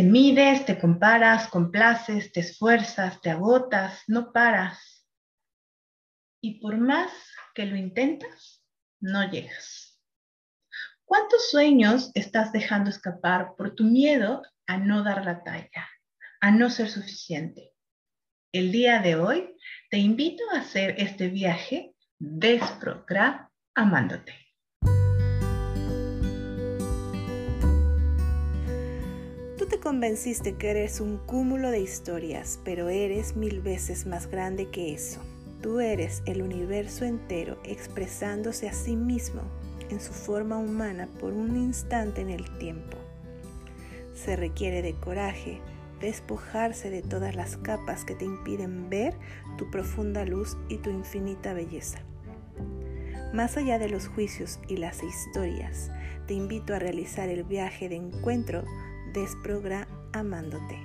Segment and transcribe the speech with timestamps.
[0.00, 5.06] Te mides, te comparas, complaces, te esfuerzas, te agotas, no paras.
[6.40, 7.12] Y por más
[7.54, 8.64] que lo intentas,
[8.98, 10.00] no llegas.
[11.04, 15.86] ¿Cuántos sueños estás dejando escapar por tu miedo a no dar la talla,
[16.40, 17.74] a no ser suficiente?
[18.52, 19.54] El día de hoy
[19.90, 21.94] te invito a hacer este viaje
[23.74, 24.49] amándote.
[29.90, 35.20] Convenciste que eres un cúmulo de historias, pero eres mil veces más grande que eso.
[35.62, 39.42] Tú eres el universo entero expresándose a sí mismo
[39.90, 42.98] en su forma humana por un instante en el tiempo.
[44.14, 45.60] Se requiere de coraje,
[46.00, 49.14] despojarse de todas las capas que te impiden ver
[49.58, 51.98] tu profunda luz y tu infinita belleza.
[53.34, 55.90] Más allá de los juicios y las historias,
[56.28, 58.62] te invito a realizar el viaje de encuentro
[59.12, 60.78] desprogramándote.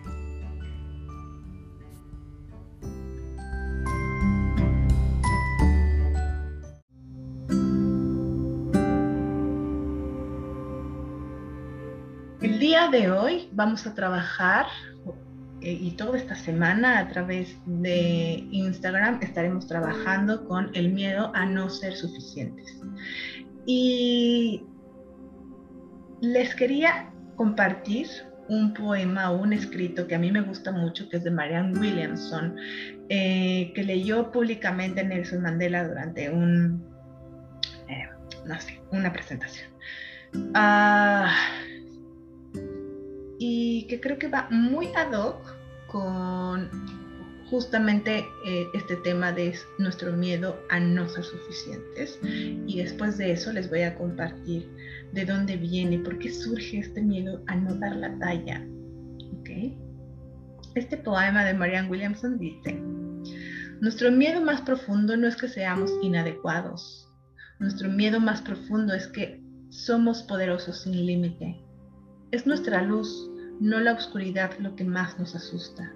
[12.42, 14.68] El día de hoy vamos a trabajar
[15.62, 21.46] eh, y toda esta semana a través de Instagram estaremos trabajando con el miedo a
[21.46, 22.80] no ser suficientes.
[23.66, 24.64] Y
[26.22, 28.08] les quería compartir
[28.48, 31.78] un poema o un escrito que a mí me gusta mucho, que es de Marianne
[31.80, 32.56] Williamson,
[33.10, 36.86] eh, que leyó públicamente Nelson Mandela durante un,
[37.90, 38.08] eh,
[38.46, 39.70] no sé, una presentación.
[40.54, 41.34] Ah,
[43.40, 45.56] y que creo que va muy ad hoc
[45.88, 46.70] con
[47.50, 52.20] justamente eh, este tema de nuestro miedo a no ser suficientes.
[52.24, 54.68] Y después de eso les voy a compartir
[55.16, 58.62] de dónde viene, por qué surge este miedo a no dar la talla.
[59.40, 59.78] ¿Okay?
[60.76, 62.74] Este poema de Marianne Williamson dice,
[63.80, 67.10] nuestro miedo más profundo no es que seamos inadecuados,
[67.60, 71.62] nuestro miedo más profundo es que somos poderosos sin límite.
[72.32, 73.32] Es nuestra luz,
[73.62, 75.94] no la oscuridad lo que más nos asusta.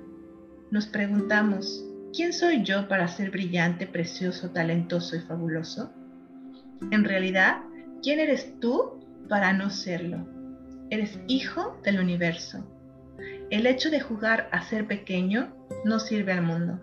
[0.71, 1.83] Nos preguntamos,
[2.13, 5.91] ¿quién soy yo para ser brillante, precioso, talentoso y fabuloso?
[6.91, 7.57] En realidad,
[8.01, 8.99] ¿quién eres tú
[9.29, 10.27] para no serlo?
[10.89, 12.65] Eres hijo del universo.
[13.49, 16.79] El hecho de jugar a ser pequeño no sirve al mundo.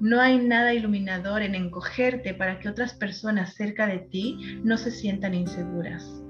[0.00, 4.90] No hay nada iluminador en encogerte para que otras personas cerca de ti no se
[4.90, 6.20] sientan inseguras.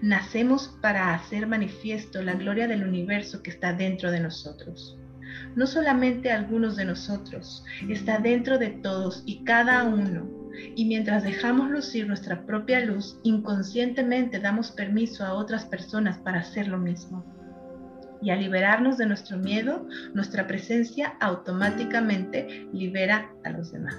[0.00, 4.96] Nacemos para hacer manifiesto la gloria del universo que está dentro de nosotros.
[5.56, 10.39] No solamente algunos de nosotros, está dentro de todos y cada uno.
[10.74, 16.68] Y mientras dejamos lucir nuestra propia luz, inconscientemente damos permiso a otras personas para hacer
[16.68, 17.24] lo mismo.
[18.22, 23.96] Y al liberarnos de nuestro miedo, nuestra presencia automáticamente libera a los demás.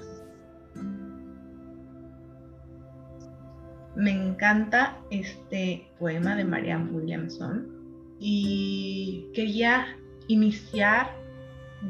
[3.95, 7.67] Me encanta este poema de Marianne Williamson
[8.19, 9.97] y quería
[10.28, 11.22] iniciar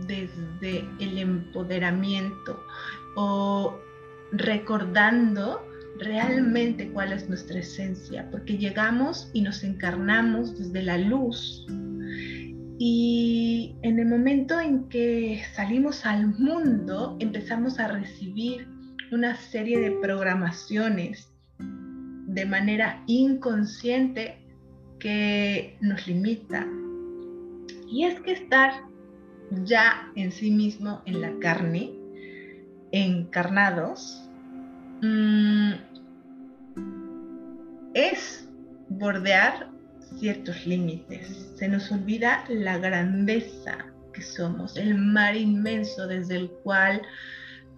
[0.08, 2.60] desde el empoderamiento
[3.16, 3.78] o
[4.32, 5.66] recordando
[6.00, 11.66] realmente cuál es nuestra esencia, porque llegamos y nos encarnamos desde la luz.
[12.80, 18.68] Y en el momento en que salimos al mundo, empezamos a recibir
[19.12, 24.38] una serie de programaciones de manera inconsciente
[25.00, 26.66] que nos limita.
[27.92, 28.72] Y es que estar
[29.64, 31.92] ya en sí mismo en la carne,
[32.92, 34.21] encarnados,
[35.02, 35.72] mm,
[37.94, 38.48] es
[38.90, 39.70] bordear
[40.20, 41.54] ciertos límites.
[41.56, 43.78] Se nos olvida la grandeza
[44.14, 47.02] que somos, el mar inmenso desde el cual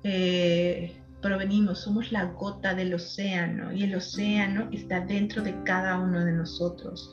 [0.03, 6.23] eh, provenimos, somos la gota del océano y el océano está dentro de cada uno
[6.23, 7.11] de nosotros.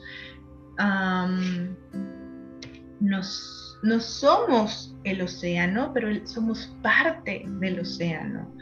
[2.99, 8.53] nos, no somos el océano, pero somos parte del océano.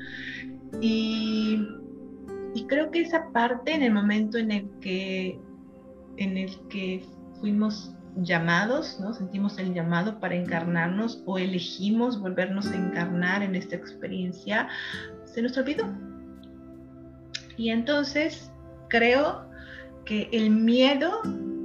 [0.81, 1.67] Y,
[2.53, 5.39] y, creo que esa parte en el momento en el que,
[6.17, 7.03] en el que
[7.39, 9.13] fuimos llamados, ¿no?
[9.13, 14.67] sentimos el llamado para encarnarnos o elegimos volvernos a encarnar en esta experiencia,
[15.25, 15.85] se nos olvidó.
[17.57, 18.51] Y entonces
[18.89, 19.49] creo
[20.05, 21.21] que el miedo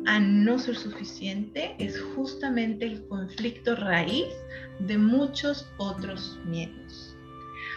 [0.07, 4.27] a no ser suficiente es justamente el conflicto raíz
[4.81, 6.84] de muchos otros miedos.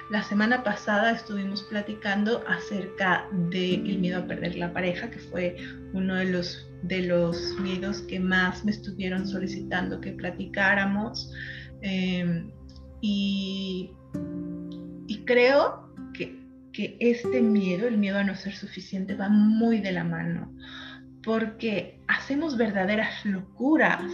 [0.09, 5.57] La semana pasada estuvimos platicando acerca del miedo a perder la pareja, que fue
[5.93, 11.33] uno de los, de los miedos que más me estuvieron solicitando que platicáramos.
[11.81, 12.49] Em,
[13.01, 13.91] y,
[15.07, 16.39] y, creo que,
[16.71, 20.55] que este miedo, el miedo a no ser suficiente, va muy de la mano,
[21.21, 24.11] porque hacemos verdaderas locuras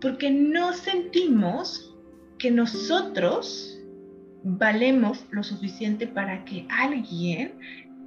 [0.00, 1.96] porque no sentimos
[2.38, 3.77] que nosotros
[4.44, 7.52] valemos lo suficiente para que alguien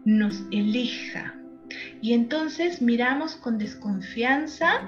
[0.06, 1.36] nos elija.
[2.02, 4.88] Y entonces miramos con desconfianza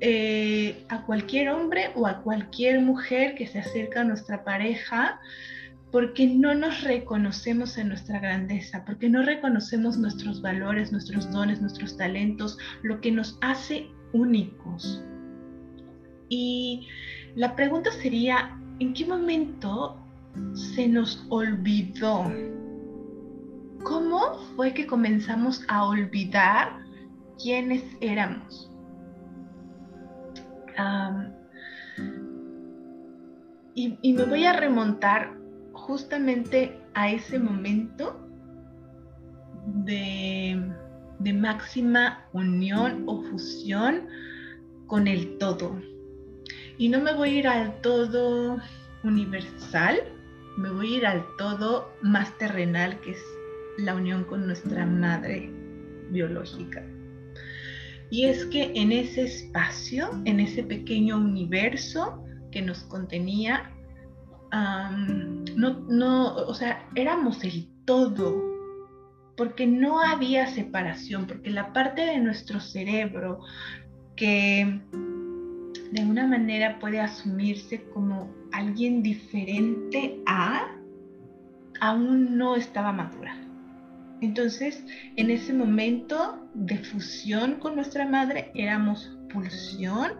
[0.00, 5.20] eh, a cualquier hombre o a cualquier mujer que se acerca a nuestra pareja
[5.90, 11.96] porque no nos reconocemos en nuestra grandeza, porque no reconocemos nuestros valores, nuestros dones, nuestros
[11.96, 15.02] talentos, lo que nos hace únicos.
[16.28, 16.86] Y
[17.36, 19.98] la pregunta sería, ¿en qué momento
[20.52, 22.30] se nos olvidó?
[23.82, 26.80] ¿Cómo fue que comenzamos a olvidar
[27.42, 28.70] quiénes éramos?
[33.74, 35.36] y, me voy a remontar
[35.72, 38.16] justamente a ese momento
[39.84, 40.72] de,
[41.34, 44.06] máxima unión o fusión
[44.86, 45.76] con el todo
[46.78, 48.58] y no me voy a ir al todo
[49.02, 50.00] universal,
[50.58, 53.24] me voy a ir al todo más terrenal, que es
[53.78, 55.50] la unión con nuestra madre
[56.10, 56.84] biológica.
[58.10, 63.70] Y es que en ese espacio, en ese pequeño universo que nos contenía,
[64.50, 68.42] no, no, o sea, éramos el todo,
[69.36, 73.40] porque no había separación, porque la parte de nuestro cerebro
[74.16, 74.80] que
[75.92, 80.74] de una manera puede asumirse como alguien diferente a,
[81.80, 83.36] aún no estaba madura.
[84.20, 84.84] Entonces,
[85.16, 90.12] en ese momento de fusión con nuestra madre, éramos pulsión,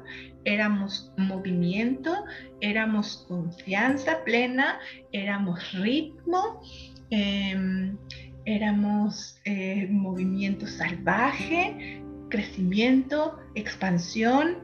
[0.44, 2.24] éramos movimiento,
[2.60, 4.78] éramos confianza plena,
[5.12, 6.60] éramos ritmo,
[7.10, 7.96] em,
[8.44, 14.58] éramos eh, movimiento salvaje, crecimiento, expansión,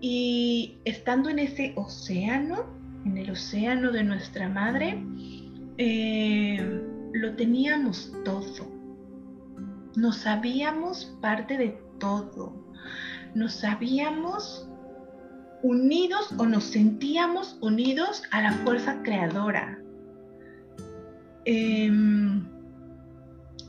[0.00, 2.66] y estando en ese océano,
[3.04, 5.02] en el océano de nuestra madre,
[5.78, 8.70] eh, lo teníamos todo.
[9.96, 12.52] Nos sabíamos parte de todo.
[13.34, 14.68] Nos sabíamos
[15.62, 19.78] unidos o nos sentíamos unidos a la fuerza creadora.
[21.44, 22.46] Em,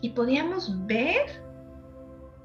[0.01, 1.48] y podíamos ver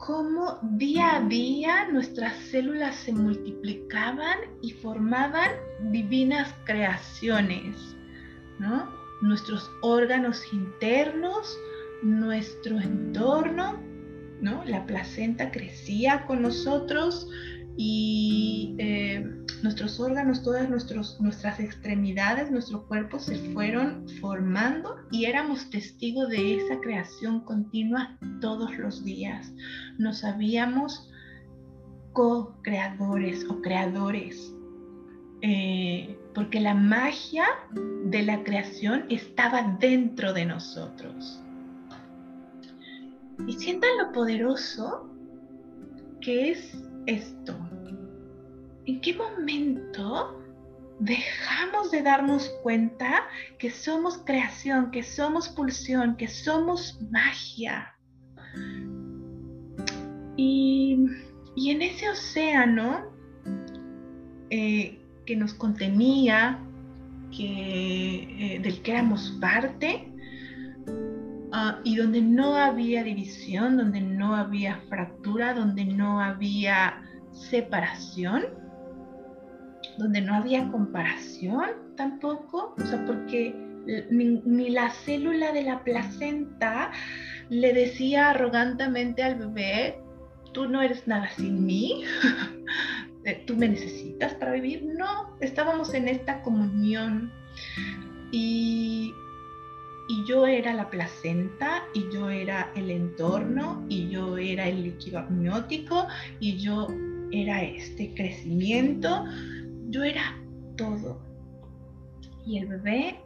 [0.07, 5.51] cómo día a día nuestras células se multiplicaban y formaban
[5.93, 7.97] divinas creaciones,
[8.59, 8.87] ¿no?
[9.23, 11.59] Nuestros órganos internos,
[12.03, 13.81] nuestro entorno,
[14.43, 14.63] ¿no?
[14.67, 17.27] La placenta crecía con nosotros,
[17.77, 19.25] y eh,
[19.63, 26.57] nuestros órganos, todas nuestros, nuestras extremidades, nuestro cuerpo se fueron formando y éramos testigos de
[26.57, 29.53] esa creación continua todos los días.
[29.99, 31.11] Nos sabíamos
[32.13, 34.55] co-creadores o creadores,
[35.43, 37.47] eh, porque la magia
[38.05, 41.41] de la creación estaba dentro de nosotros.
[43.49, 45.11] Y sientan lo poderoso
[46.21, 47.57] que es esto?
[48.87, 50.41] ¿En qué momento
[51.01, 53.25] dejamos de darnos cuenta
[53.59, 57.95] que somos creación, que somos pulsión, que somos magia?
[60.37, 60.99] Y,
[61.57, 63.05] en ese océano
[64.51, 66.61] eh, que nos contenía,
[67.31, 70.14] que, eh, del que éramos parte,
[71.55, 78.45] ah, y donde no había división, donde no había fractura, donde no había separación,
[79.99, 83.55] donde no había comparación tampoco, o sea, porque
[84.11, 86.91] ni, la célula de la placenta
[87.51, 90.01] le decía arrogantemente al bebé,
[90.53, 92.05] tú no eres nada sin mí,
[93.25, 94.85] eh, tú me necesitas para vivir.
[94.85, 97.33] No, estábamos en esta comunión
[98.33, 99.13] y,
[100.09, 105.21] y yo era la placenta y yo era el entorno y yo era el líquido
[105.21, 106.07] amniótico
[106.41, 106.89] y yo
[107.33, 109.25] era este crecimiento,
[109.89, 110.39] yo era
[110.77, 111.21] todo.
[112.47, 113.21] Y el bebé,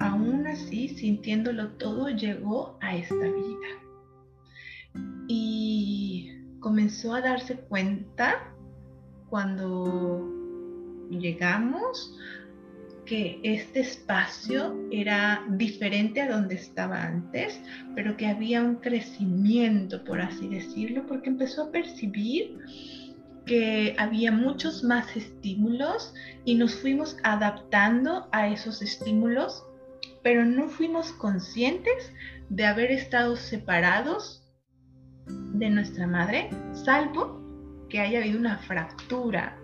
[0.00, 3.68] aún así, sintiéndolo todo, llegó a esta vida.
[5.28, 8.52] Y comenzó a darse cuenta
[9.30, 10.28] cuando
[11.10, 12.16] llegamos
[13.04, 17.60] que este espacio era diferente a donde estaba antes,
[17.94, 22.58] pero que había un crecimiento, por así decirlo, porque empezó a percibir
[23.46, 29.62] que había muchos más estímulos y nos fuimos adaptando a esos estímulos,
[30.22, 32.12] pero no fuimos conscientes
[32.48, 34.42] de haber estado separados
[35.26, 37.42] de nuestra madre, salvo
[37.88, 39.58] que haya habido una fractura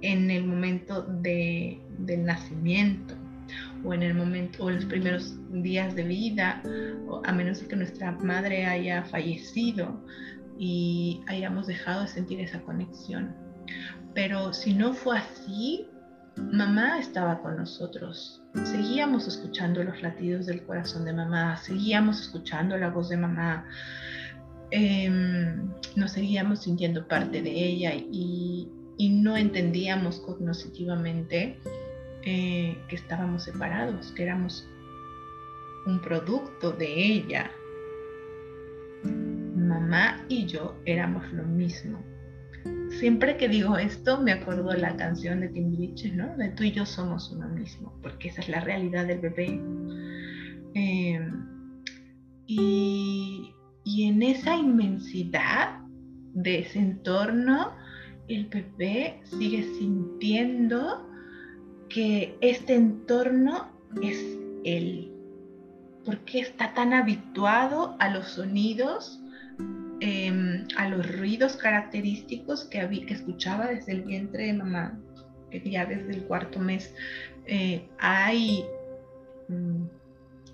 [0.00, 3.14] en el momento de, del nacimiento
[3.84, 6.62] o en el momento o en los primeros días de vida,
[7.08, 10.00] o a menos que nuestra madre haya fallecido
[10.58, 13.34] y hayamos dejado de sentir esa conexión.
[14.14, 15.86] Pero si no fue así,
[16.36, 18.42] mamá estaba con nosotros.
[18.64, 23.66] Seguíamos escuchando los latidos del corazón de mamá, seguíamos escuchando la voz de mamá,
[24.70, 31.58] em, nos seguíamos sintiendo parte de ella y, y no entendíamos cognitivamente
[32.30, 34.68] eh, que estábamos separados, que éramos
[35.86, 37.50] un producto de ella.
[39.02, 42.04] Mamá y yo éramos lo mismo.
[42.90, 46.36] Siempre que digo esto me acuerdo la canción de Timbiriche, ¿no?
[46.36, 49.58] De tú y yo somos uno mismo, porque esa es la realidad del bebé.
[50.74, 51.82] Em,
[52.46, 53.54] y,
[53.84, 55.78] y en esa inmensidad
[56.34, 57.72] de ese entorno,
[58.28, 61.08] el bebé sigue sintiendo
[62.40, 63.68] este entorno
[64.02, 64.18] es
[64.64, 65.12] él.
[66.04, 69.20] Porque está tan habituado a los sonidos,
[70.00, 74.98] em, a los ruidos característicos que escuchaba desde el vientre de mamá,
[75.50, 76.94] que ya desde el cuarto mes
[77.46, 78.64] eh, hay,
[79.48, 79.84] mm,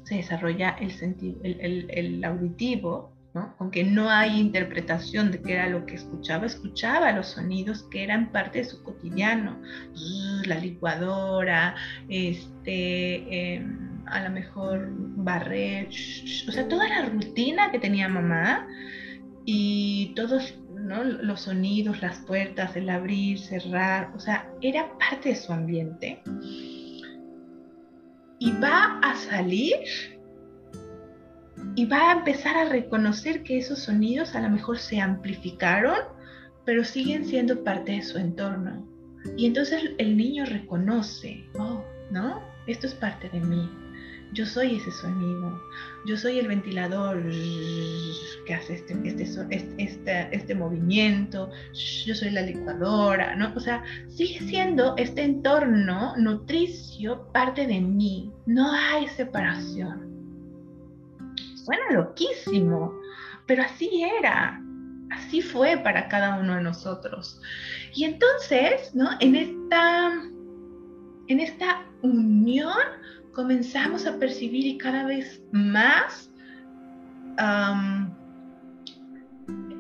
[0.05, 3.14] se desarrolla el, sentido, el auditivo,
[3.59, 8.31] aunque no hay interpretación de qué era lo que escuchaba, escuchaba los sonidos que eran
[8.31, 9.61] parte de su cotidiano,
[10.47, 11.75] la licuadora,
[12.09, 18.69] este, em, a lo mejor barrer, o sea, toda la rutina que tenía mamá
[19.45, 25.53] y todos los sonidos, las puertas, el abrir, cerrar, o sea, era parte de su
[25.53, 26.23] ambiente.
[28.39, 29.77] Y va a salir
[31.77, 35.97] y va a empezar a reconocer que esos sonidos a lo mejor se amplificaron,
[36.65, 38.87] pero siguen siendo parte de su entorno.
[39.37, 42.43] Y entonces el niño reconoce, oh, ¿no?
[42.67, 43.69] Esto es parte de mí.
[44.33, 45.61] Yo soy ese sonido.
[46.07, 47.23] Yo soy el ventilador
[48.47, 51.51] que hace este, este, este, este, movimiento.
[52.05, 53.53] Yo soy la licuadora, ¿no?
[53.55, 58.33] O sea, sigue siendo este entorno nutricio parte de mí.
[58.47, 60.14] No hay separación
[61.65, 62.93] suena loquísimo,
[63.47, 64.63] pero así era,
[65.11, 67.41] así fue para cada uno de nosotros.
[67.95, 69.11] Y entonces, ¿no?
[69.21, 70.13] En esta,
[71.29, 72.77] en esta unión
[73.33, 76.31] comenzamos a percibir y cada vez más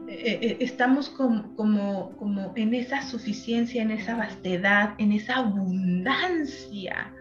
[0.08, 7.12] eh, eh, estamos como, como, como en esa suficiencia, en esa vastedad, en esa abundancia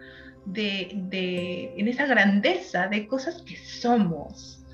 [0.46, 4.64] de, en esa grandeza de cosas que somos.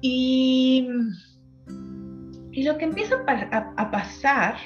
[0.00, 0.88] Y,
[2.52, 4.56] y lo que empieza a, pasar,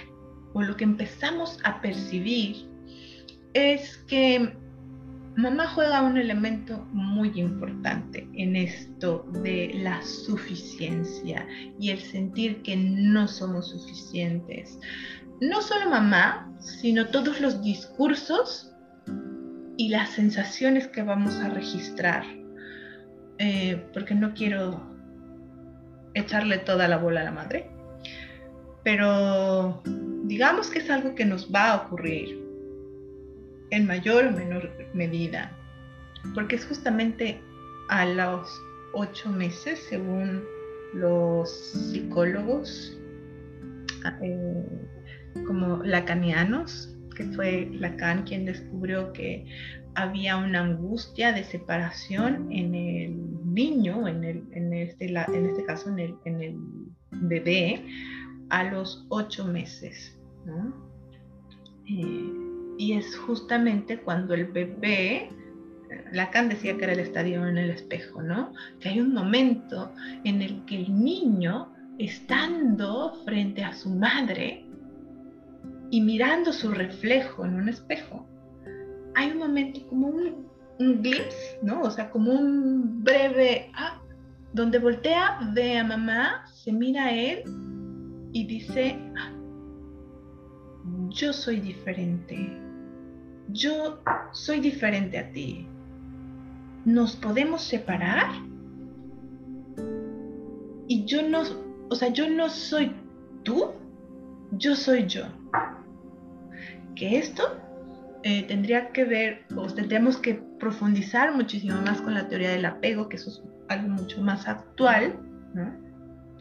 [0.53, 2.69] o lo que empezamos a percibir,
[3.55, 4.57] es que
[5.37, 11.47] mamá juega un elemento muy importante en esto de la suficiencia
[11.79, 14.79] y el sentir que no somos suficientes.
[15.41, 18.72] No solo mamá, sino todos los discursos
[19.83, 22.23] y las sensaciones que vamos a registrar,
[23.39, 24.81] eh, porque no quiero
[26.15, 27.69] echarle toda la bola a la madre,
[28.85, 29.83] pero
[30.23, 32.41] digamos que es algo que nos va a ocurrir
[33.71, 35.51] en mayor o menor medida,
[36.33, 37.41] porque es justamente
[37.89, 38.49] a los
[38.93, 40.45] ocho meses, según
[40.95, 42.97] los psicólogos
[44.23, 44.65] eh,
[45.45, 49.47] como lacanianos, que fue Lacan quien descubrió que
[49.95, 55.91] había una angustia de separación en el niño, en, el, en, este, en este caso
[55.91, 56.57] en el, en el,
[57.11, 57.85] bebé,
[58.49, 60.19] a los ocho meses.
[61.87, 62.33] Eh,
[62.79, 65.31] y es justamente cuando el bebé,
[66.13, 68.55] Lacan decía que era el estadio en el espejo, ¿no?
[68.81, 69.93] Que hay un momento
[70.25, 74.62] en el que el niño, estando frente a su madre,
[75.93, 78.27] y mirando su reflejo en un espejo,
[79.15, 80.47] hay un momento como un,
[80.79, 81.83] un glimpse, ¿no?
[81.83, 84.01] O sea, como un breve, ah,
[84.55, 87.43] donde voltea, ve a mamá, se mira a él
[88.33, 89.33] y dice, ah,
[91.11, 92.59] yo soy diferente,
[93.49, 94.01] yo
[94.33, 95.69] soy diferente a ti.
[96.87, 98.31] ¿Nos podemos separar?
[100.89, 101.43] Y yo no,
[101.91, 102.97] o sea, yo no soy
[103.43, 103.73] tú,
[104.53, 105.25] yo soy yo.
[106.95, 107.57] Que esto
[108.23, 113.09] eh, tendría que ver, o tendríamos que profundizar muchísimo más con la teoría del apego,
[113.09, 115.15] que eso es algo mucho más actual,
[115.55, 115.83] ¿no?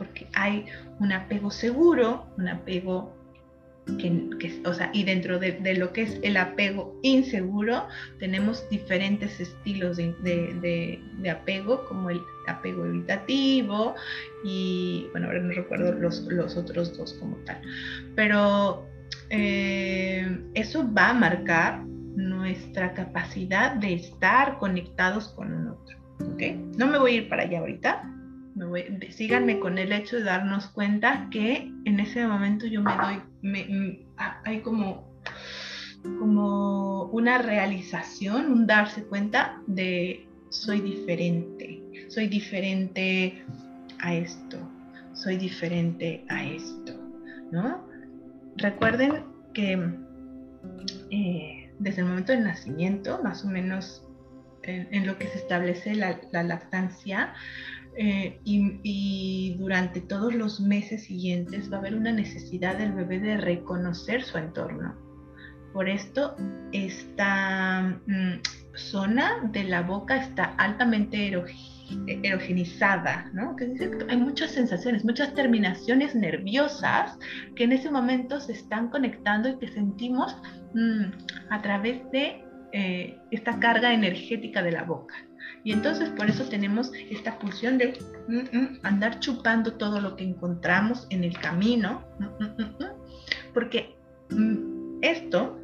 [0.01, 0.65] porque hay
[0.99, 3.13] un apego seguro, un apego
[3.99, 9.97] que, o sea, y dentro de, lo que es el apego inseguro, tenemos diferentes estilos
[9.97, 13.93] de, apego, como el apego evitativo
[14.43, 17.61] y, bueno, ahora no recuerdo los, los otros dos como tal,
[18.15, 18.87] pero
[19.33, 25.97] eh, eso va a marcar nuestra capacidad de estar conectados con un otro.
[26.77, 28.03] No me voy a ir para allá ahorita,
[29.09, 32.91] síganme con el hecho de darnos cuenta que en ese momento yo me
[33.71, 34.05] doy,
[34.43, 35.09] hay como,
[36.19, 43.45] como una realización, un darse cuenta de soy diferente, soy diferente
[43.99, 44.57] a esto,
[45.13, 46.93] soy diferente a esto,
[47.51, 47.90] ¿no?
[48.57, 49.73] Recuerden que
[51.09, 54.07] eh, desde el momento del nacimiento, más o menos
[54.63, 57.33] en, lo que se establece la, la lactancia,
[57.97, 63.37] eh, y, durante todos los meses siguientes va a haber una necesidad del bebé de
[63.37, 64.95] reconocer su entorno.
[65.73, 66.35] Por esto,
[66.71, 68.41] esta mm,
[68.75, 71.17] zona de la boca está altamente
[72.07, 73.55] erogenizada, ¿no?
[73.55, 73.73] Que
[74.09, 77.17] hay muchas sensaciones, muchas terminaciones nerviosas
[77.55, 80.35] que en ese momento se están conectando y que sentimos
[80.73, 81.05] mm,
[81.49, 82.43] a través de
[82.73, 85.15] eh, esta carga energética de la boca.
[85.63, 87.93] Y entonces por eso tenemos esta pulsión de
[88.27, 92.03] mm, mm, andar chupando todo lo que encontramos en el camino,
[93.53, 93.95] porque
[95.01, 95.59] esto,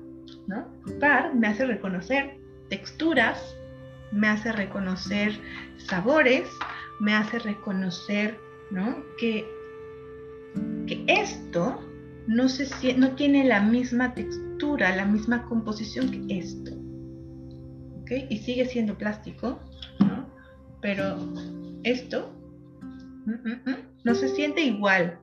[0.47, 0.67] ¿no?
[0.85, 2.37] Chupar me hace reconocer
[2.69, 3.55] texturas,
[4.11, 5.39] me hace reconocer
[5.77, 6.49] sabores,
[6.99, 8.39] me hace reconocer,
[8.71, 9.03] ¿no?
[9.17, 9.45] Que,
[10.87, 11.81] que esto
[12.27, 12.45] no,
[12.97, 16.71] no tiene la misma textura, la misma composición que esto.
[18.29, 19.59] Y sigue siendo plástico,
[20.81, 21.17] pero
[21.83, 22.31] esto
[23.25, 25.19] mm, mm, mm, no se siente igual.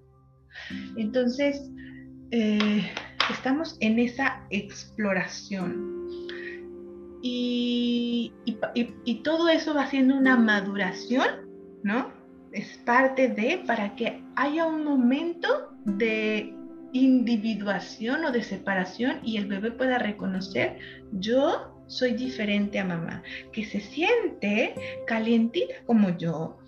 [0.96, 1.70] Entonces,
[2.30, 2.90] eh,
[3.30, 5.94] estamos en esa exploración.
[7.22, 8.32] Y,
[9.22, 11.26] todo eso va haciendo una maduración,
[11.82, 12.12] ¿no?
[12.52, 16.54] Es parte de para que haya un momento de
[16.92, 20.78] individuación o de separación y el bebé pueda reconocer,
[21.12, 23.22] yo soy diferente a mamá,
[23.52, 24.74] que se siente
[25.06, 26.58] calientita como yo,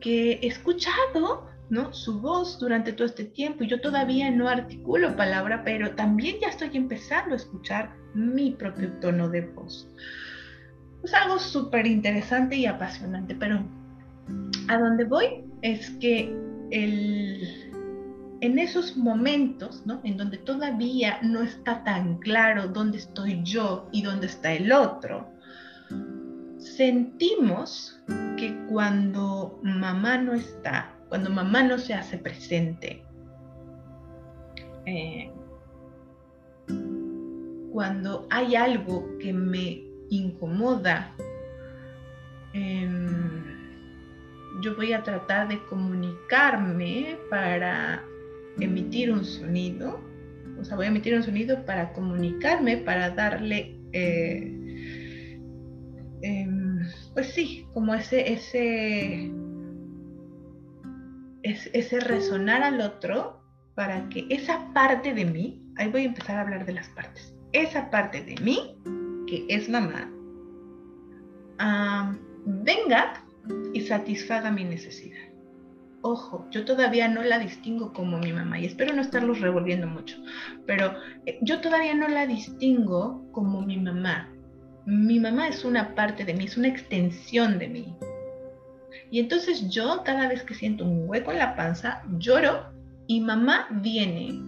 [0.00, 1.92] que he escuchado ¿no?
[1.92, 6.48] su voz durante todo este tiempo y yo todavía no articulo palabra, pero también ya
[6.48, 9.88] estoy empezando a escuchar mi propio tono de voz.
[11.06, 13.60] Es algo súper interesante y apasionante, pero
[14.66, 16.36] a donde voy es que
[16.72, 17.72] el
[18.40, 20.00] en esos momentos, ¿no?
[20.02, 25.28] En donde todavía no está tan claro dónde estoy yo y dónde está el otro,
[26.58, 28.02] sentimos
[28.36, 33.04] que cuando mamá no está, cuando mamá no se hace presente,
[34.86, 35.30] eh,
[37.72, 41.14] cuando hay algo que me incomoda,
[42.52, 43.44] em,
[44.62, 48.02] yo voy a tratar de comunicarme para
[48.58, 50.00] emitir un sonido,
[50.58, 55.38] o sea, voy a emitir un sonido para comunicarme, para darle, eh,
[56.22, 56.78] em,
[57.14, 59.30] pues sí, como ese, ese,
[61.42, 63.42] ese resonar al otro,
[63.74, 67.34] para que esa parte de mí, ahí voy a empezar a hablar de las partes,
[67.52, 68.78] esa parte de mí,
[69.26, 70.10] que es mamá,
[72.44, 73.24] venga
[73.72, 75.26] y satisfaga mi necesidad
[76.06, 80.16] ojo, yo todavía no la distingo como mi mamá y espero no estarlos revolviendo mucho,
[80.66, 80.94] pero
[81.26, 84.32] eh, yo todavía no la distingo como mi mamá.
[84.86, 87.96] Mi mamá es una parte de mí, es una extensión de mí.
[89.10, 92.72] Y entonces yo cada vez que siento un hueco en la panza, lloro
[93.08, 94.40] y mamá viene.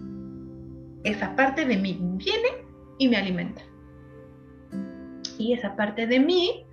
[1.03, 2.47] Esa parte de mí viene
[2.99, 3.61] y me alimenta.
[5.39, 6.65] Y esa parte de mí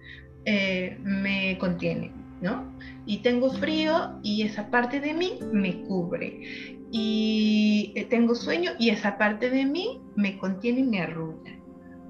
[0.44, 2.76] eh, me contiene, ¿no?
[3.06, 6.76] y tengo frío y esa parte de mí me cubre.
[6.90, 11.52] Y eh, tengo sueño y esa parte de mí me contiene y me arrulla.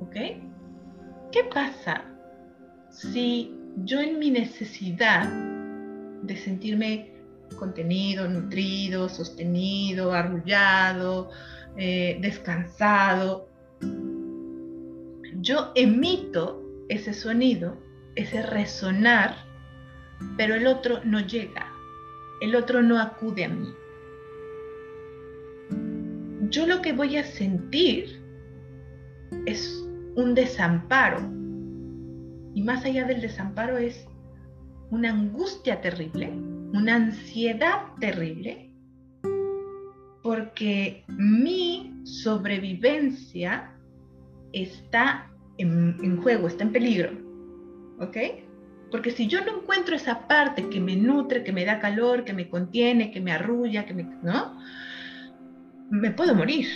[0.01, 0.15] ¿Ok?
[1.33, 2.05] ¿Qué pasa
[2.91, 5.29] si yo en mi necesidad
[6.23, 7.13] de sentirme
[7.59, 11.31] contenido, nutrido, sostenido, arrullado,
[11.77, 13.49] eh, descansado,
[15.47, 17.77] yo emito ese sonido,
[18.17, 19.37] ese resonar,
[20.37, 21.73] pero el otro no llega,
[22.41, 23.69] el otro no acude a mí.
[26.51, 28.21] Yo lo que voy a sentir
[29.47, 31.21] es un desamparo.
[32.55, 34.05] Y más allá del desamparo es
[34.91, 36.29] una angustia terrible,
[36.73, 38.73] una ansiedad terrible,
[40.25, 43.73] porque mi sobrevivencia
[44.53, 47.11] está en, juego, está en peligro.
[48.01, 48.17] ¿Ok?
[48.91, 52.33] Porque si yo no encuentro esa parte que me nutre, que me da calor, que
[52.33, 54.59] me contiene, que me arrulla, que me, ¿no?
[55.91, 56.67] Me puedo morir.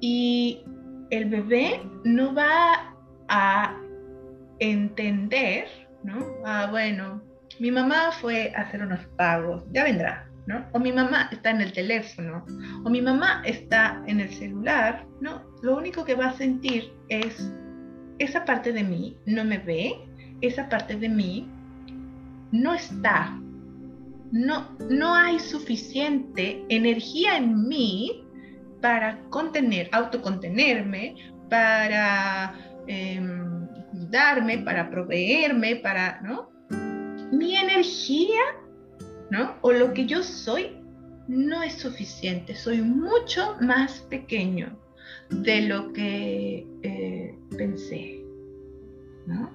[0.00, 0.64] Y
[1.10, 2.94] el bebé no va
[3.28, 3.78] a
[4.58, 5.66] entender,
[6.04, 6.26] ¿no?
[6.44, 7.22] Ah, bueno,
[7.60, 10.64] mi mamá fue a hacer unos pagos, ya vendrá, ¿no?
[10.72, 12.44] O mi mamá está en el teléfono,
[12.84, 15.42] o mi mamá está en el celular, ¿no?
[15.62, 17.52] Lo único que va a sentir es
[18.18, 19.94] esa parte de mí no me ve,
[20.40, 21.48] esa parte de mí
[22.50, 23.38] no está.
[24.32, 28.24] No, no hay suficiente energía en mí
[28.80, 31.16] para contener, autocontenerme,
[31.50, 32.54] para
[33.90, 36.50] cuidarme, para proveerme, para, ¿no?
[37.30, 38.40] Mi energía,
[39.32, 39.56] ¿no?
[39.62, 40.76] O lo que yo soy
[41.26, 44.78] no es suficiente, soy mucho más pequeño
[45.30, 48.22] de lo que eh, pensé,
[49.26, 49.50] ¿no?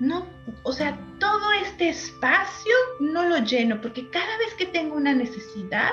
[0.00, 0.26] No,
[0.64, 5.92] o sea, todo este espacio no lo lleno, porque cada vez que tengo una necesidad,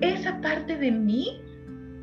[0.00, 1.42] esa parte de mí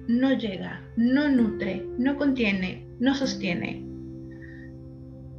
[0.07, 3.83] no llega, no nutre, no contiene, no sostiene.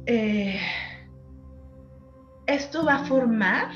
[0.07, 0.59] Eh,
[2.47, 3.69] esto va a formar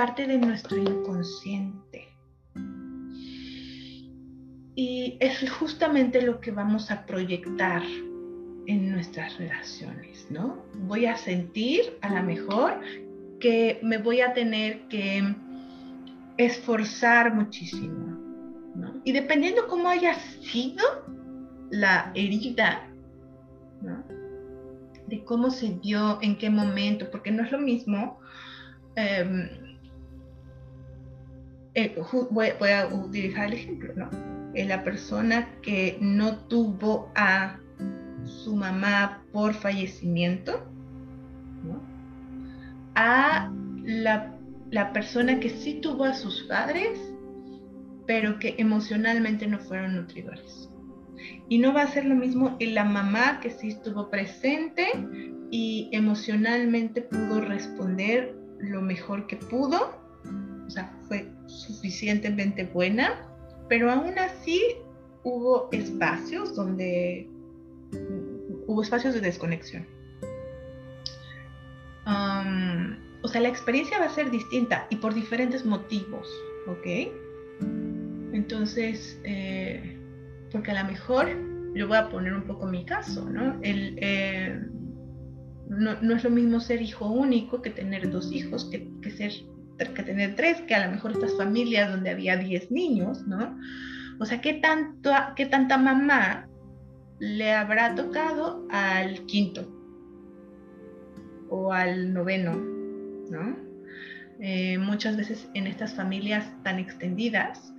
[0.00, 2.08] parte de nuestro inconsciente.
[4.74, 7.82] Y es justamente lo que vamos a proyectar
[8.66, 10.64] en nuestras relaciones, ¿no?
[10.86, 12.80] Voy a sentir a lo mejor
[13.40, 15.34] que me voy a tener que
[16.38, 18.16] esforzar muchísimo,
[18.74, 19.02] ¿no?
[19.04, 20.82] Y dependiendo cómo haya sido
[21.70, 22.88] la herida,
[23.82, 24.02] ¿no?
[25.08, 28.18] De cómo se dio, en qué momento, porque no es lo mismo.
[28.96, 29.69] Em,
[31.74, 31.96] eh,
[32.30, 34.10] voy, voy, a utilizar el ejemplo, ¿no?
[34.54, 37.58] la persona que no tuvo a
[38.24, 40.66] su mamá por fallecimiento,
[42.96, 43.50] a
[43.84, 44.34] la,
[44.70, 46.98] la, persona que sí tuvo a sus padres,
[48.06, 50.68] pero que emocionalmente no fueron nutridores.
[51.48, 54.88] Y no va a ser lo mismo en la mamá que sí estuvo presente
[55.50, 59.96] y emocionalmente pudo responder lo mejor que pudo,
[60.66, 63.26] o sea, fue suficientemente buena,
[63.68, 64.60] pero aún así
[65.22, 67.28] hubo espacios donde
[68.66, 69.86] hubo espacios de desconexión.
[73.22, 76.26] o sea, la experiencia va a ser distinta y por diferentes motivos,
[76.66, 77.12] ¿ok?
[78.32, 79.96] Entonces, eh,
[80.50, 81.28] porque a lo mejor
[81.74, 83.58] yo voy a poner un poco mi caso, ¿no?
[83.62, 84.58] El, eh,
[85.68, 89.32] no, es lo mismo ser hijo único que tener dos hijos, que, que, ser,
[89.88, 93.58] que tener tres, que a lo mejor estas familias donde había diez niños, ¿no?
[94.18, 96.46] O sea, ¿qué, tanto, qué tanta mamá
[97.18, 99.68] le habrá tocado al quinto
[101.48, 102.56] o al noveno,
[103.30, 103.56] ¿no?
[104.40, 107.74] Eh, muchas veces en estas familias tan extendidas,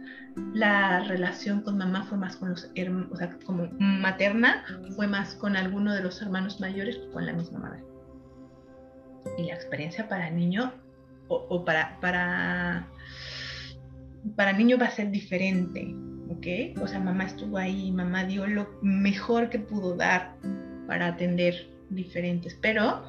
[0.53, 2.69] la relación con mamá fue más con los
[3.11, 4.63] o sea, como materna,
[4.95, 7.83] fue más con alguno de los hermanos mayores que con la misma madre.
[9.37, 10.71] Y la experiencia para el niño
[11.31, 12.87] o, para, para,
[14.35, 15.95] para niño va a ser diferente,
[16.29, 16.81] ¿ok?
[16.81, 20.35] O sea, mamá estuvo ahí, mamá dio lo mejor que pudo dar
[20.87, 23.03] para atender diferentes, pero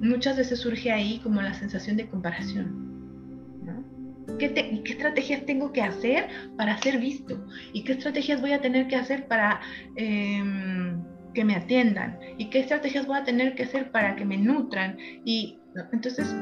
[0.00, 2.84] muchas veces surge ahí como la sensación de comparación.
[3.64, 4.36] ¿no?
[4.38, 7.44] ¿Qué, ¿Qué, estrategias tengo que hacer para ser visto?
[7.72, 9.60] ¿Y qué estrategias voy a tener que hacer para
[9.96, 12.18] em, que me atiendan?
[12.38, 14.96] ¿Y qué estrategias voy a tener que hacer para que me nutran?
[15.24, 15.58] Y
[15.92, 16.34] entonces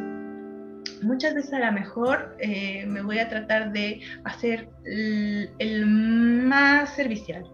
[1.03, 7.45] muchas veces a lo mejor eh, me voy a tratar de hacer el, más servicial,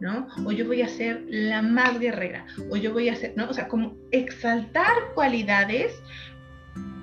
[0.00, 0.28] ¿no?
[0.44, 3.48] O yo voy a ser la más guerrera, o yo voy a ser, ¿no?
[3.48, 6.02] O sea, como exaltar cualidades,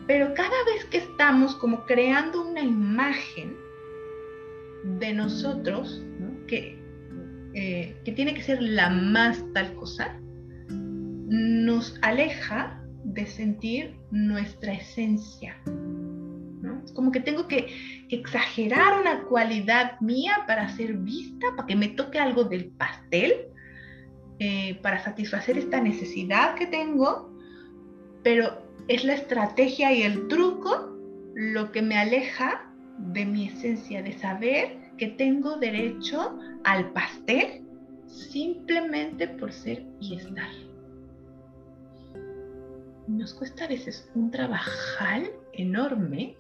[0.08, 3.56] pero cada vez que estamos como creando una imagen
[5.00, 6.46] de nosotros, ¿no?
[6.48, 6.80] que,
[7.54, 10.20] eh, que tiene que ser la más tal cosa,
[11.30, 15.56] nos aleja de sentir nuestra esencia,
[16.92, 17.68] como que tengo que
[18.10, 23.34] exagerar una cualidad mía para ser vista, para que me toque algo del pastel,
[24.40, 27.34] eh, para satisfacer esta necesidad que tengo,
[28.24, 30.96] pero es la estrategia y el truco
[31.36, 37.66] lo que me aleja de mi esencia, de saber que tengo derecho al pastel
[38.08, 40.50] simplemente por ser y estar.
[43.08, 46.36] Nos cuesta a veces un trabajal enorme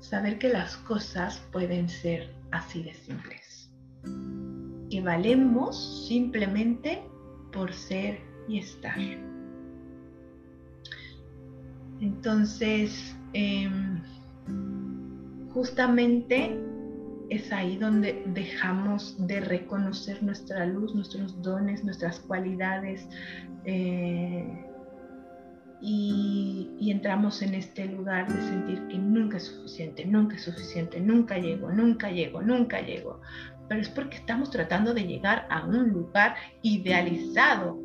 [0.00, 3.70] saber que las cosas pueden ser así de simples.
[4.90, 7.02] Que valemos simplemente
[7.52, 8.98] por ser y estar.
[12.00, 14.00] Entonces, em,
[15.52, 16.58] justamente
[17.28, 23.06] es ahí donde dejamos de reconocer nuestra luz, nuestros dones, nuestras cualidades
[23.64, 24.69] eh,
[25.80, 31.00] y, y, entramos en este lugar de sentir que nunca es suficiente, nunca es suficiente,
[31.00, 33.20] nunca llego, nunca llego, nunca llego.
[33.68, 37.78] Pero es porque estamos tratando de llegar a un lugar idealizado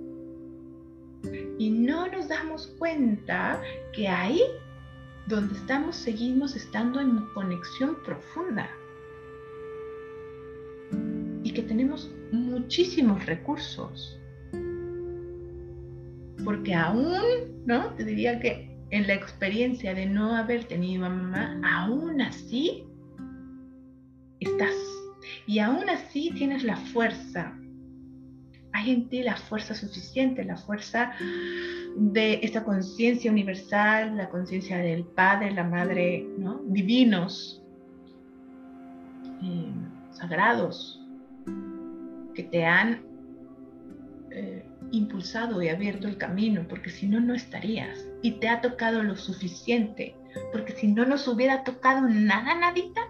[1.58, 3.62] y no nos damos cuenta
[3.93, 4.41] que ahí
[5.27, 8.69] donde estamos seguimos estando en conexión profunda
[11.43, 14.19] y que tenemos muchísimos recursos.
[16.45, 17.93] Porque aún, ¿no?
[17.95, 22.86] Te diría que en la experiencia de no haber tenido a mamá, aún así
[24.39, 24.75] estás.
[25.47, 27.58] Y aún así tienes la fuerza.
[28.73, 31.13] Hay en ti la fuerza suficiente, la fuerza
[31.95, 36.62] de esta conciencia universal, la conciencia del Padre, la Madre, ¿no?
[36.65, 37.63] divinos,
[39.41, 39.71] eh,
[40.12, 41.01] sagrados,
[42.34, 43.14] que te han
[44.37, 48.05] eh, impulsado y abierto el camino, porque si no, no estarías.
[48.21, 50.13] Y te ha tocado lo suficiente,
[50.51, 53.01] porque si no nos hubiera tocado nada, nadita,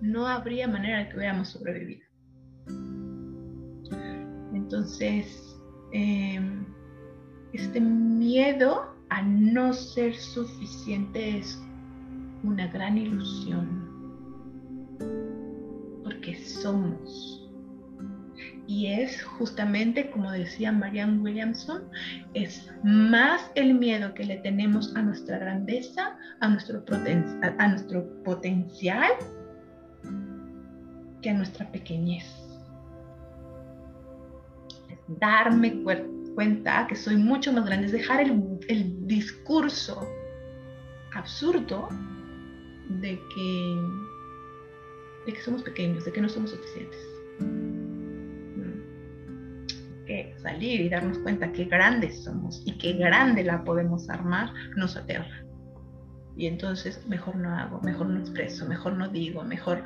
[0.00, 2.06] no habría manera de que hubiéramos sobrevivido.
[4.54, 5.60] Entonces,
[5.92, 6.40] eh,
[7.52, 11.62] este miedo a no ser suficiente es
[12.44, 13.68] una gran ilusión,
[16.02, 17.39] porque somos.
[18.70, 21.90] Y es justamente, como decía Marianne Williamson,
[22.34, 26.84] es más el miedo que le tenemos a nuestra grandeza, a nuestro,
[28.22, 29.10] potencial,
[31.20, 32.24] que a nuestra pequeñez.
[35.08, 35.82] Darme
[36.36, 40.06] cuenta que soy mucho más grande, es dejar el, discurso
[41.16, 41.88] absurdo
[43.00, 43.76] de que,
[45.26, 47.69] de que somos pequeños, de que no somos suficientes.
[50.38, 55.44] Salir y darnos cuenta que grandes somos y que grande la podemos armar nos aterra.
[56.36, 59.84] Y entonces mejor no hago, mejor no expreso, mejor no digo, mejor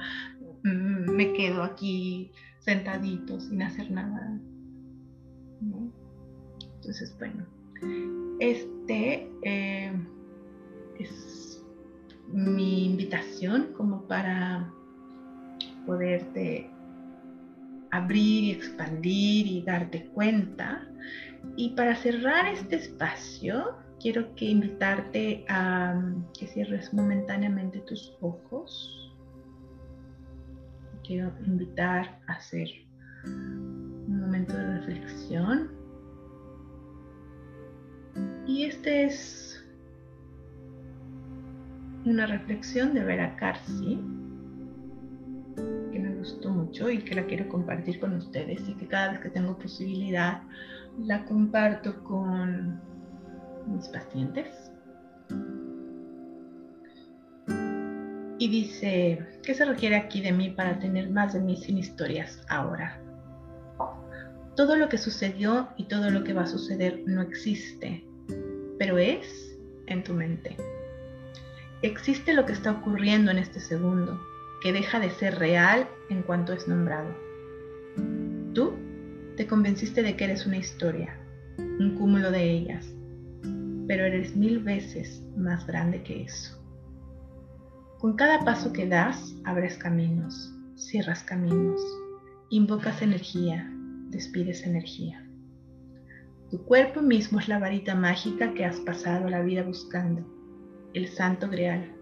[0.62, 4.38] mm, me quedo aquí sentadito sin hacer nada.
[6.76, 7.46] Entonces, bueno,
[8.40, 9.92] este eh,
[10.98, 11.62] es
[12.28, 14.70] mi invitación como para
[15.86, 16.70] poderte
[17.94, 20.86] abrir y expandir y darte cuenta.
[21.56, 26.02] Y para cerrar este espacio, quiero que invitarte a
[26.38, 29.12] que cierres momentáneamente tus ojos.
[31.04, 32.68] Quiero invitar a hacer
[33.24, 35.70] un momento de reflexión
[38.46, 39.64] y este es
[42.04, 43.98] una reflexión de Vera Carsi
[45.92, 49.30] que gustó mucho y que la quiero compartir con ustedes y que cada vez que
[49.30, 50.42] tengo posibilidad
[50.98, 52.80] la comparto con
[53.66, 54.72] mis pacientes.
[58.38, 62.44] Y dice, ¿qué se requiere aquí de mí para tener más de mí sin historias
[62.48, 63.00] ahora?
[64.56, 68.04] Todo lo que sucedió y todo lo que va a suceder no existe
[68.78, 69.56] pero es
[69.86, 70.56] en tu mente.
[71.82, 74.20] Existe lo que está ocurriendo en este segundo,
[74.64, 77.14] que deja de ser real en cuanto es nombrado.
[78.54, 78.72] Tú
[79.36, 81.20] te convenciste de que eres una historia,
[81.58, 82.90] un cúmulo de ellas,
[83.86, 86.58] pero eres mil veces más grande que eso.
[87.98, 91.82] Con cada paso que das, abres caminos, cierras caminos,
[92.48, 93.70] invocas energía,
[94.08, 95.28] despides energía.
[96.50, 100.24] Tu cuerpo mismo es la varita mágica que has pasado la vida buscando,
[100.94, 101.94] el santo grial,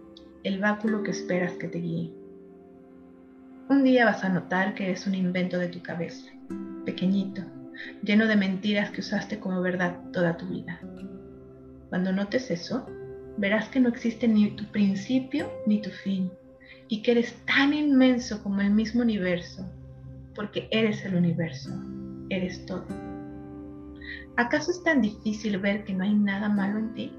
[0.44, 2.21] el báculo que esperas que te guíe.
[3.72, 6.30] Un día vas a notar que eres un invento de tu cabeza,
[6.84, 7.40] pequeñito,
[8.02, 10.78] lleno de mentiras que usaste como verdad toda tu vida.
[11.88, 12.86] Cuando notes eso,
[13.38, 16.30] verás que no existe ni tu principio ni tu fin,
[16.88, 19.66] y que eres tan inmenso como el mismo universo,
[20.34, 21.70] porque eres el universo,
[22.28, 22.84] eres todo.
[24.36, 27.12] ¿Acaso es tan difícil ver que no hay nada malo en ti?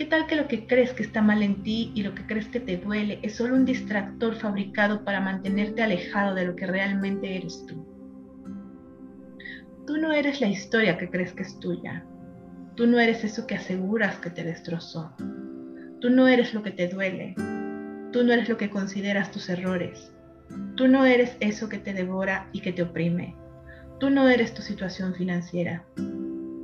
[0.00, 2.48] ¿Qué tal que lo que crees que está mal en ti y lo que crees
[2.48, 7.36] que te duele es solo un distractor fabricado para mantenerte alejado de lo que realmente
[7.36, 7.86] eres tú?
[9.86, 12.02] Tú no eres la historia que crees que es tuya.
[12.76, 15.12] Tú no eres eso que aseguras que te destrozó.
[16.00, 17.34] Tú no eres lo que te duele.
[18.10, 20.10] Tú no eres lo que consideras tus errores.
[20.76, 23.36] Tú no eres eso que te devora y que te oprime.
[23.98, 25.84] Tú no eres tu situación financiera.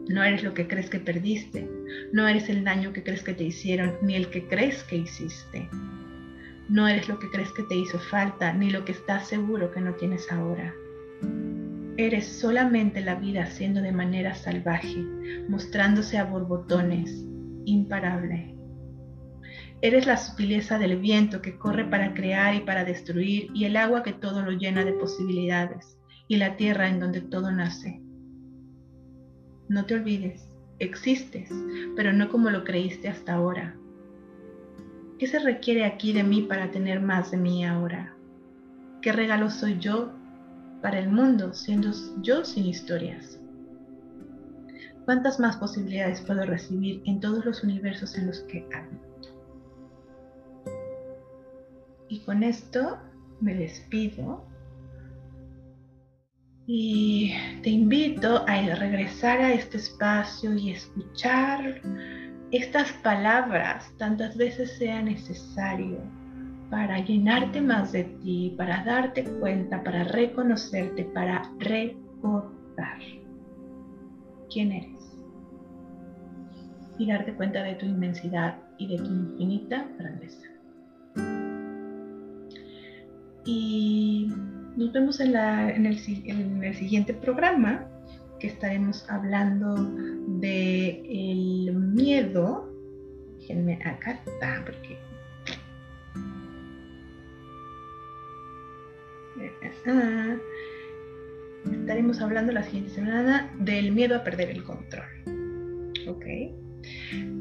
[0.09, 1.69] No eres lo que crees que perdiste.
[2.13, 5.69] No eres el daño que crees que te hicieron, ni el que crees que hiciste.
[6.69, 9.81] No eres lo que crees que te hizo falta, ni lo que estás seguro que
[9.81, 10.75] no tienes ahora.
[11.97, 14.99] Eres solamente la vida siendo de manera salvaje,
[15.49, 17.25] mostrándose a borbotones,
[17.65, 18.55] imparable.
[19.81, 24.03] Eres la sutileza del viento que corre para crear y para destruir, y el agua
[24.03, 28.06] que todo lo llena de posibilidades, y la tierra en donde todo nace.
[29.69, 30.49] No te olvides,
[30.79, 31.51] existes,
[31.97, 33.75] pero no como lo creíste hasta ahora.
[35.19, 38.15] ¿Qué se requiere aquí de mí para tener más de mí ahora?
[39.03, 40.13] ¿Qué regalo soy yo
[40.83, 43.41] para el mundo siendo yo sin historias?
[45.05, 49.07] ¿Cuántas más posibilidades puedo recibir en todos los universos en los que habito?
[52.09, 52.99] Y con esto
[53.41, 54.45] me despido
[56.67, 61.81] y te invito a regresar a este espacio y escuchar
[62.51, 65.99] estas palabras tantas veces sea necesario
[66.71, 72.99] para llenarte más de ti, para darte cuenta, para reconocerte, para recordar
[74.53, 74.97] quién eres
[76.99, 80.47] y darte cuenta de tu inmensidad y de tu infinita grandeza.
[83.45, 84.29] Y
[84.77, 87.89] nos vemos en, el, siguiente programa
[88.39, 89.75] que estaremos hablando
[90.41, 92.71] de el miedo.
[93.41, 94.99] Déjenme acá está, porque
[99.87, 100.37] ah,
[101.73, 105.07] estaremos hablando la siguiente semana del miedo a perder el control.
[106.07, 106.27] Ok.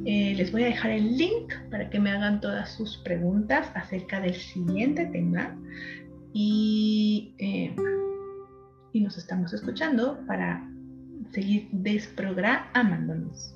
[0.07, 4.21] Eh, les voy a dejar el link para que me hagan todas sus preguntas acerca
[4.21, 5.57] del siguiente tema
[6.37, 7.73] y, eh,
[8.91, 10.69] y nos estamos escuchando para
[11.31, 13.55] seguir desprogramándonos.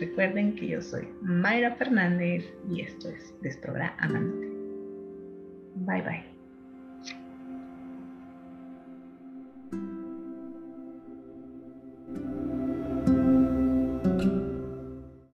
[0.00, 4.48] Recuerden que yo soy Mayra Fernández y esto es Desprogramándote.
[5.74, 6.37] Bye bye.